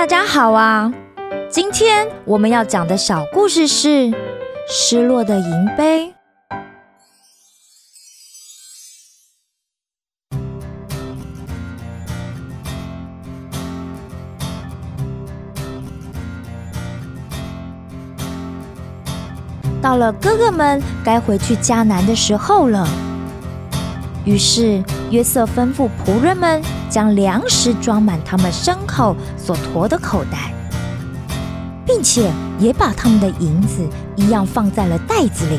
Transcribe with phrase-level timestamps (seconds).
[0.00, 0.90] 大家好啊！
[1.50, 3.88] 今天我们要讲的小故事是
[4.66, 6.06] 《失落的银杯》。
[19.82, 22.88] 到了哥哥们该回去迦南的时候了，
[24.24, 30.54] 于是约瑟吩咐仆人们将粮食装满他们牲口所驮的口袋，
[31.84, 33.84] 并且也把他们的银子
[34.16, 35.58] 一样放在了袋子里。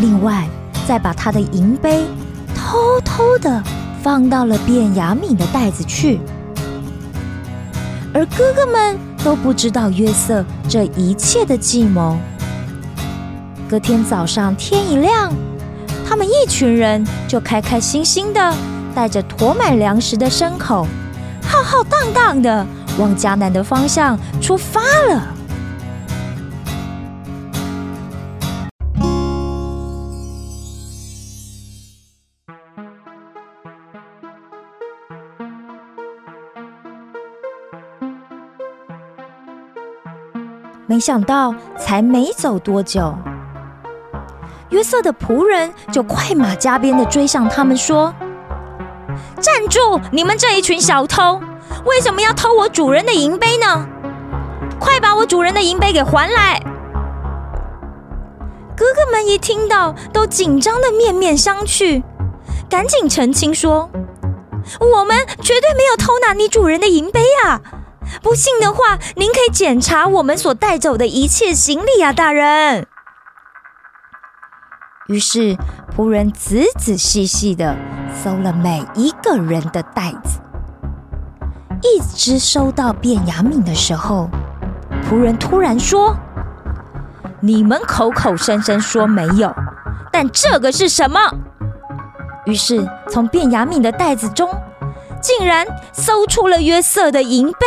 [0.00, 0.48] 另外，
[0.86, 2.04] 再把他的银杯
[2.54, 3.62] 偷偷的
[4.02, 6.20] 放到了便雅悯的袋子去。
[8.12, 12.16] 而哥哥们都不知道约瑟这一切的计谋。
[13.68, 15.32] 隔天早上天一亮，
[16.06, 18.54] 他们一群人就开开心心的
[18.94, 20.86] 带着驮满粮食的牲口，
[21.42, 22.64] 浩浩荡荡的
[22.98, 25.28] 往迦南的方向出发了。
[40.86, 43.12] 没想到，才没走多久。
[44.74, 48.12] 约瑟的仆人就快马加鞭的追上他们，说
[49.40, 50.00] ：“站住！
[50.10, 51.40] 你们这一群小偷，
[51.84, 53.86] 为什么要偷我主人的银杯呢？
[54.80, 56.60] 快把我主人的银杯给还来！”
[58.76, 62.02] 哥哥们一听到，都紧张的面面相觑，
[62.68, 63.88] 赶紧澄清说
[64.82, 67.60] ：“我们绝对没有偷拿你主人的银杯啊！
[68.20, 72.88] 不信的话，您可以检查我们所带走的一切行李啊，大人。”
[75.06, 75.54] 于是
[75.94, 77.76] 仆人仔仔细细的
[78.14, 80.40] 搜了每一个人的袋子，
[81.82, 84.30] 一直收到卞雅敏的时候，
[85.06, 86.16] 仆人突然说
[87.40, 89.54] ：“你们口口声声说没有，
[90.10, 91.20] 但这个是什么？”
[92.46, 94.48] 于是从卞雅敏的袋子中，
[95.20, 97.66] 竟然搜出了约瑟的银杯。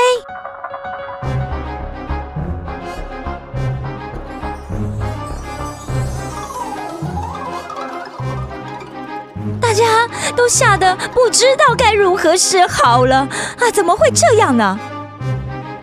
[9.68, 13.28] 大家都吓得不知道该如何是好了
[13.60, 13.70] 啊！
[13.74, 14.80] 怎么会这样呢？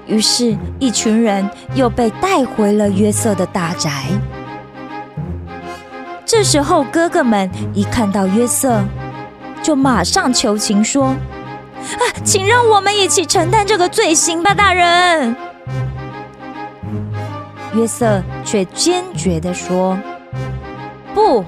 [0.06, 4.06] 于是，一群人又被带回了约瑟的大宅。
[6.24, 8.82] 这时候，哥哥们一看到约瑟，
[9.62, 11.08] 就马上求情说
[12.00, 15.36] ：“啊，请让我们一起承担这个罪行吧，大人。”
[17.76, 19.98] 约瑟却坚决的说
[21.14, 21.44] ：“不。”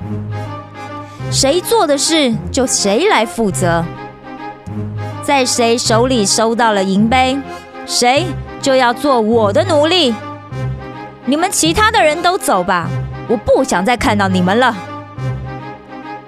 [1.30, 3.84] 谁做的事就谁来负责，
[5.22, 7.38] 在谁手里收到了银杯，
[7.84, 8.24] 谁
[8.62, 10.14] 就要做我的奴隶。
[11.26, 12.88] 你们其他的人都走吧，
[13.28, 14.74] 我不想再看到你们了。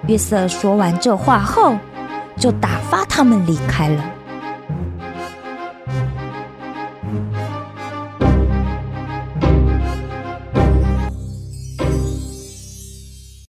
[0.06, 1.76] 约瑟说完这话后，
[2.36, 4.04] 就打发他们离开了。